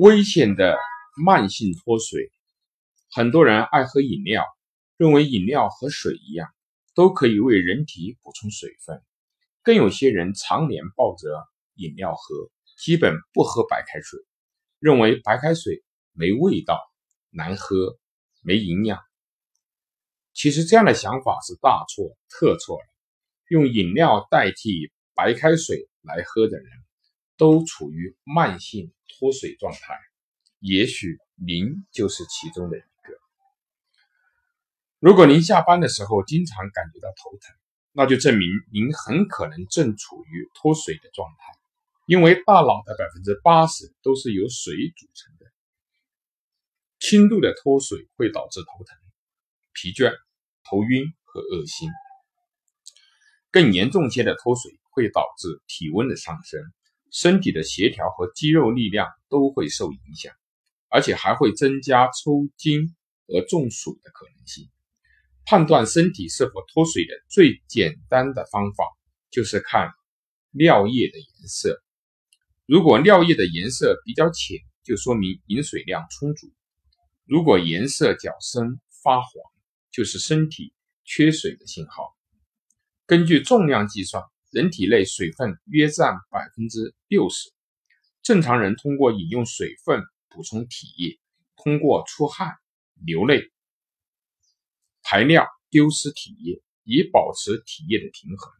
[0.00, 0.78] 危险的
[1.22, 2.32] 慢性脱水，
[3.10, 4.46] 很多人爱喝饮料，
[4.96, 6.48] 认为饮料和水一样，
[6.94, 9.02] 都可以为人体补充水分。
[9.62, 14.18] 更有些人常年抱着饮料喝，基本不喝白开水，
[14.78, 16.80] 认为白开水没味道、
[17.28, 17.98] 难喝、
[18.40, 18.98] 没营养。
[20.32, 22.86] 其实这样的想法是大错特错了。
[23.50, 26.66] 用饮料代替白开水来喝的人，
[27.40, 28.92] 都处于慢性。
[29.18, 29.98] 脱水状态，
[30.60, 33.18] 也许您就是其中的一个。
[34.98, 37.54] 如果您下班的时候经常感觉到头疼，
[37.92, 41.52] 那就证明您很可能正处于脱水的状态，
[42.06, 45.44] 因为大脑的百分之八十都是由水组成的。
[46.98, 48.96] 轻度的脱水会导致头疼、
[49.74, 50.14] 疲倦、
[50.64, 51.90] 头晕和恶心；
[53.50, 56.62] 更严重些的脱水会导致体温的上升。
[57.10, 60.32] 身体的协调和肌肉力量都会受影响，
[60.88, 62.94] 而且还会增加抽筋
[63.26, 64.68] 和中暑的可能性。
[65.44, 68.84] 判断身体是否脱水的最简单的方法
[69.30, 69.90] 就是看
[70.50, 71.82] 尿液的颜色。
[72.66, 76.48] 如果尿液的颜色比较浅，就说明饮水量充足；
[77.24, 79.28] 如果颜色较深发黄，
[79.90, 80.72] 就是身体
[81.04, 82.14] 缺水的信号。
[83.06, 84.22] 根据重量计算。
[84.50, 87.52] 人体内水分约占百分之六十，
[88.20, 91.20] 正常人通过饮用水分补充体液，
[91.54, 92.56] 通过出汗、
[92.94, 93.52] 流泪、
[95.02, 98.52] 排尿丢失体液，以保持体液的平衡。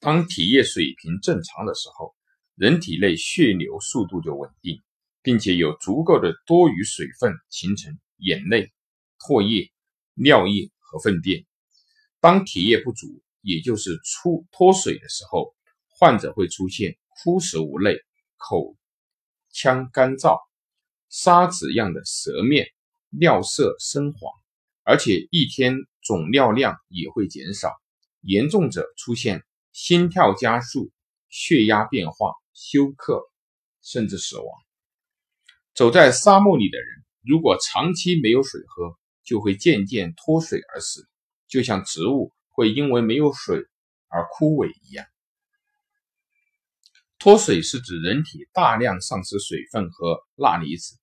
[0.00, 2.14] 当体液水平正常的时候，
[2.54, 4.82] 人体内血流速度就稳定，
[5.22, 8.72] 并且有足够的多余水分形成眼泪、
[9.18, 9.70] 唾液、
[10.14, 11.44] 尿液和粪便。
[12.20, 15.54] 当体液不足，也就是出脱水的时候，
[15.90, 17.98] 患者会出现枯食无泪、
[18.38, 18.74] 口
[19.50, 20.38] 腔干燥、
[21.10, 22.66] 沙子样的舌面、
[23.10, 24.32] 尿色深黄，
[24.82, 27.70] 而且一天总尿量也会减少，
[28.22, 30.90] 严重者出现心跳加速、
[31.28, 33.22] 血压变化、休克，
[33.82, 34.46] 甚至死亡。
[35.74, 36.86] 走在沙漠里的人，
[37.20, 41.06] 如果长期没有水喝，就会渐渐脱水而死，
[41.46, 42.32] 就像植物。
[42.54, 43.58] 会因为没有水
[44.08, 45.04] 而枯萎一样。
[47.18, 50.96] 脱水是指人体大量丧失水分和钠离子，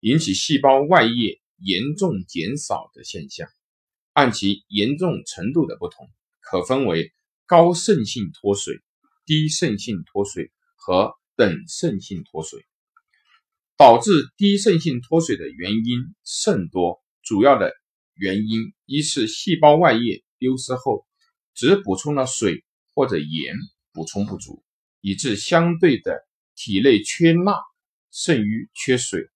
[0.00, 3.48] 引起细胞外液严重减少的现象。
[4.12, 6.10] 按其严重程度的不同，
[6.40, 7.12] 可分为
[7.46, 8.80] 高渗性脱水、
[9.24, 12.64] 低渗性脱水和等渗性脱水。
[13.76, 17.72] 导致低渗性脱水的原因甚多，主要的
[18.14, 20.24] 原因一是细胞外液。
[20.38, 21.06] 丢失后，
[21.54, 23.54] 只补充了水或者盐，
[23.92, 24.62] 补充不足，
[25.00, 27.60] 以致相对的体内缺钠
[28.10, 29.28] 剩余缺水。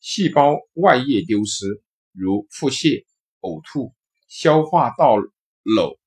[0.00, 3.04] 细胞外液丢失，如腹泻、
[3.40, 3.92] 呕吐、
[4.28, 5.16] 消化道
[5.64, 5.98] 瘘、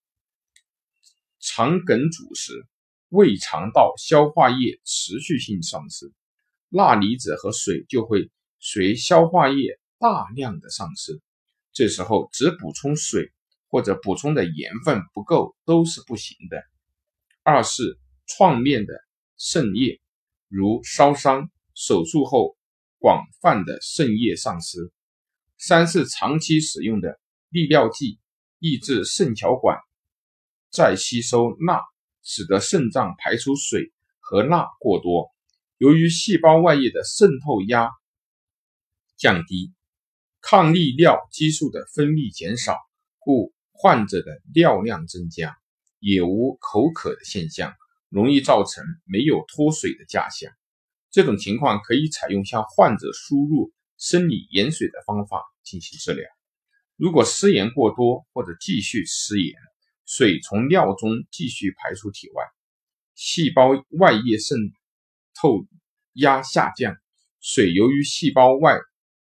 [1.40, 2.66] 肠梗阻时，
[3.10, 6.14] 胃肠道消化液持续性丧失，
[6.70, 11.22] 钠离子和水就会随消化液大量的丧失。
[11.74, 13.32] 这时候只补充水。
[13.70, 16.62] 或者补充的盐分不够都是不行的。
[17.44, 18.94] 二是创面的
[19.38, 20.02] 渗液，
[20.48, 22.58] 如烧伤、手术后
[22.98, 24.92] 广泛的渗液丧失。
[25.58, 27.20] 三是长期使用的
[27.50, 28.20] 利尿剂，
[28.60, 29.78] 抑制肾小管
[30.70, 31.82] 再吸收钠，
[32.24, 35.30] 使得肾脏排出水和钠过多。
[35.78, 37.90] 由于细胞外液的渗透压
[39.18, 39.74] 降低，
[40.42, 42.78] 抗利尿激素的分泌减少，
[43.18, 43.54] 故。
[43.82, 45.56] 患者的尿量增加，
[46.00, 47.74] 也无口渴的现象，
[48.10, 50.52] 容易造成没有脱水的假象。
[51.10, 56.28] 这种情况可以采用向患者输入生理盐水的方法进行治疗。
[56.98, 59.56] 如果失盐过多或者继续失盐，
[60.06, 62.44] 水从尿中继续排出体外，
[63.16, 64.58] 细胞外液渗
[65.34, 65.66] 透
[66.16, 66.98] 压下降，
[67.40, 68.78] 水由于细胞外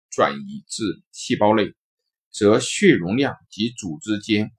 [0.08, 0.82] 转移至
[1.12, 1.74] 细胞内。
[2.30, 4.50] 则血容量及组织间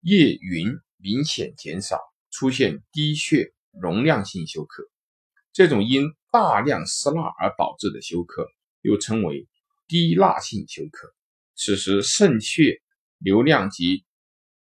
[0.00, 2.00] 液匀明显减少，
[2.30, 4.84] 出现低血容量性休克。
[5.52, 8.46] 这种因大量失钠而导致的休克，
[8.82, 9.48] 又称为
[9.86, 11.14] 低钠性休克。
[11.56, 12.80] 此时肾血
[13.18, 14.04] 流量及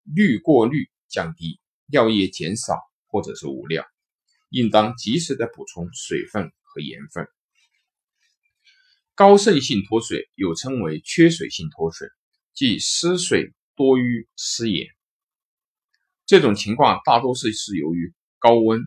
[0.04, 3.86] 滤过率降低，尿液减少或者是无尿，
[4.50, 7.28] 应当及时的补充水分和盐分。
[9.16, 12.10] 高渗性脱水又称为缺水性脱水。
[12.54, 14.88] 即失水多于失盐，
[16.26, 18.82] 这种情况大多数是由于高温、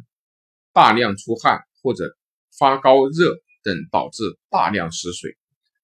[0.72, 2.16] 大量出汗或者
[2.56, 5.36] 发高热等导致大量失水，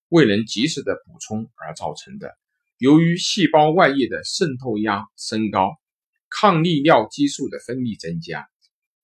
[0.08, 2.36] 未能及时的补充而造成的。
[2.78, 5.78] 由于细胞外液的渗透压升高，
[6.28, 8.48] 抗利尿激素的分泌增加，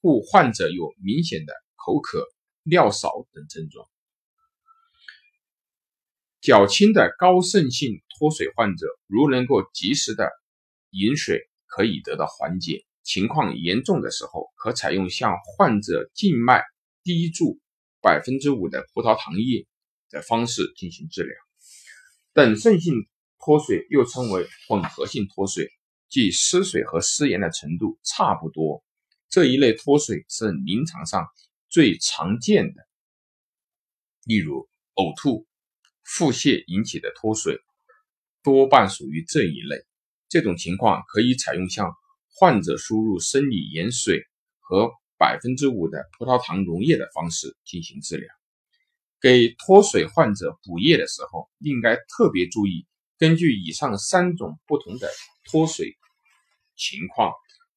[0.01, 2.25] 故患者有明显的口渴、
[2.63, 3.87] 尿少等症状。
[6.41, 10.31] 较轻的高渗性脱水患者，如能够及时的
[10.91, 12.87] 饮水，可以得到缓解。
[13.03, 16.65] 情况严重的时候，可采用向患者静脉
[17.03, 17.61] 滴注
[18.01, 19.67] 百分之五的葡萄糖液
[20.11, 21.35] 的方式进行治疗。
[22.33, 22.95] 等渗性
[23.39, 25.69] 脱水又称为混合性脱水，
[26.09, 28.83] 即失水和失盐的程度差不多。
[29.29, 31.27] 这一类脱水是临床上
[31.69, 32.83] 最常见的，
[34.25, 35.47] 例如呕吐。
[36.09, 37.59] 腹泻引起的脱水
[38.47, 39.85] 多半属于这一类，
[40.29, 41.93] 这种情况可以采用向
[42.29, 44.23] 患者输入生理盐水
[44.61, 48.29] 和百分之五的葡萄糖溶液的方式进行治疗。
[49.21, 52.87] 给脱水患者补液的时候，应该特别注意，
[53.19, 55.11] 根据以上三种不同的
[55.51, 55.97] 脱水
[56.77, 57.33] 情况，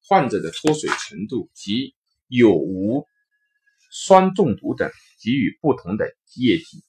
[0.08, 1.96] 患者的脱水程度及
[2.28, 3.08] 有无
[3.92, 4.92] 酸中毒等，
[5.24, 6.06] 给予不同的
[6.36, 6.84] 液体。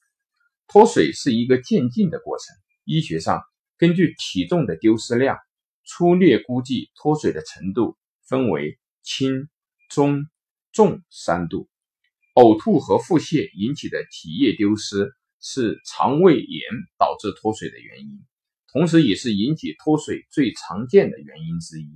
[0.67, 2.55] 脱水是一个渐进的过程。
[2.83, 3.41] 医学上，
[3.81, 5.39] 根据体重的丢失量，
[5.85, 7.97] 粗略估计脱水的程度
[8.27, 9.49] 分为轻、
[9.89, 10.27] 中、
[10.71, 11.67] 重三度。
[12.35, 16.61] 呕吐和腹泻引起的体液丢失是肠胃炎
[16.99, 18.23] 导致脱水的原因，
[18.71, 21.89] 同时也是引起脱水最常见的原因之一。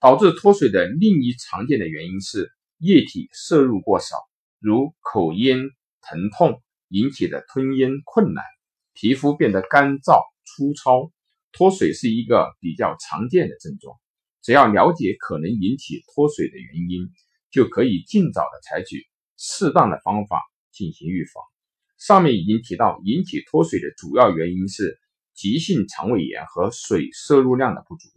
[0.00, 4.16] 导致脱水的另一常见的原因是液体摄入过少，
[4.58, 5.70] 如口咽、
[6.02, 6.60] 疼痛。
[6.88, 8.44] 引起的吞咽困难，
[8.92, 11.12] 皮肤变得干燥粗糙，
[11.52, 13.98] 脱水是一个比较常见的症状。
[14.42, 17.10] 只要了解可能引起脱水的原因，
[17.50, 19.06] 就可以尽早的采取
[19.36, 20.40] 适当的方法
[20.70, 21.42] 进行预防。
[21.98, 24.98] 上面已经提到，引起脱水的主要原因是
[25.34, 28.08] 急性肠胃炎和水摄入量的不足。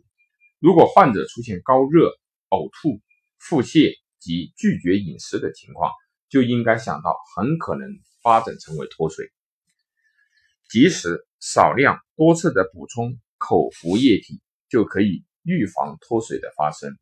[0.59, 2.11] 如果患者出现高热、
[2.49, 3.01] 呕吐、
[3.37, 5.91] 腹泻及拒绝饮食的情况，
[6.29, 7.87] 就应该想到很可能。
[8.21, 9.31] 发展成为脱水，
[10.69, 16.97] 及时少量多次的补充口服液体，就可以预防脱水的发生。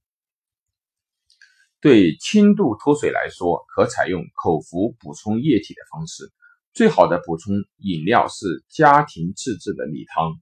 [1.79, 6.31] 对轻度脱水来说，可采用口服补充液体的方式。
[6.73, 10.39] 最好的补充饮料是家庭自制的米汤。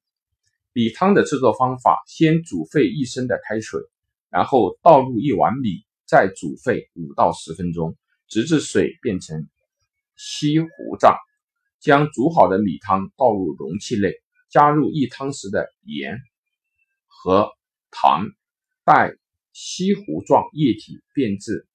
[0.73, 3.81] 米汤的制作方法：先煮沸一升的开水，
[4.29, 7.95] 然后倒入一碗米，再煮沸五到十分钟，
[8.27, 9.47] 直至水变成。
[10.17, 11.17] 稀糊状，
[11.85, 14.11] 将煮好的米汤倒入容器内，
[14.49, 16.19] 加入一汤匙的盐
[17.05, 17.51] 和
[17.91, 18.25] 糖，
[18.83, 19.15] 待
[19.53, 21.67] 稀糊状液体变质、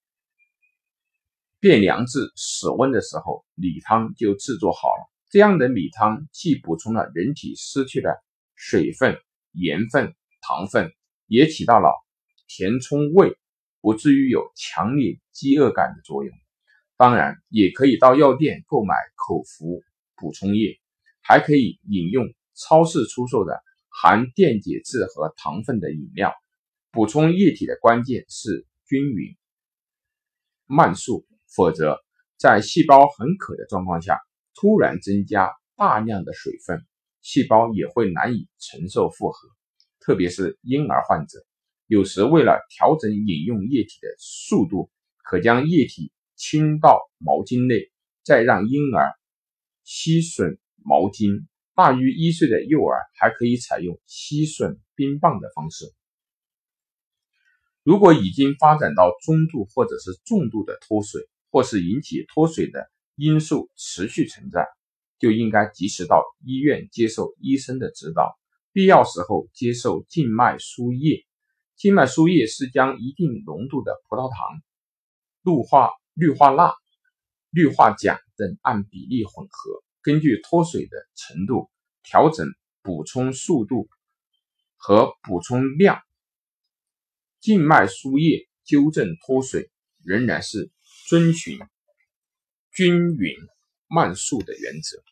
[1.61, 5.09] 变凉至室温的时候，米汤就制作好了。
[5.29, 8.21] 这样的米汤既补充了人体失去的
[8.57, 9.17] 水分、
[9.53, 10.93] 盐分、糖分，
[11.29, 11.89] 也起到了
[12.49, 13.39] 填充胃，
[13.81, 16.37] 不至于有强烈饥饿感的作用。
[16.97, 19.81] 当然，也可以到药店购买口服
[20.21, 20.79] 补充液，
[21.23, 26.33] 还可以饮用超市出售的含电解质和糖分的饮料。
[26.93, 29.37] 补充液体的关键是均匀、
[30.67, 31.27] 慢速，
[31.57, 31.99] 否则
[32.39, 34.21] 在细胞很渴的状况下，
[34.55, 36.87] 突然增加大量的水分，
[37.23, 39.49] 细胞也会难以承受负荷。
[39.99, 41.45] 特别是婴儿患者，
[41.87, 44.91] 有时为了调整饮用液体的速度，
[45.25, 46.13] 可将液体。
[46.43, 47.93] 倾到毛巾内，
[48.25, 49.13] 再让婴儿
[49.93, 51.49] 吸吮毛巾。
[51.75, 55.93] 大于一岁的幼儿还可以采用吸吮冰棒的方式。
[57.83, 64.65] 如果已经发展到中度或者是重度的脱水，或是引起脱水的因素持续存在，
[65.19, 68.39] 就应该及时到医院接受医生的指导，
[68.73, 71.27] 必要时候接受静脉输液。
[71.75, 74.39] 静脉输液是将一定浓度的葡萄糖、
[75.43, 75.91] 氯化。
[76.15, 76.75] 氯化钠、
[77.51, 81.71] 氯化钾等按比例混合，根据脱水的程度
[82.03, 82.47] 调整
[82.81, 83.91] 补充速度
[84.77, 86.01] 和补充量。
[87.39, 89.71] 静脉输液纠正脱水
[90.03, 90.71] 仍然是
[91.07, 91.59] 遵循
[92.73, 93.37] 均匀
[93.87, 95.10] 慢速的原则。